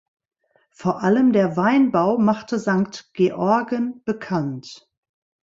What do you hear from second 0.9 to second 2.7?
allem der Weinbau machte